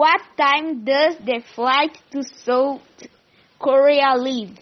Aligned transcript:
What 0.00 0.22
time 0.38 0.82
does 0.86 1.16
the 1.18 1.42
flight 1.54 2.00
to 2.12 2.22
South 2.22 2.80
Korea 3.58 4.14
leave? 4.16 4.58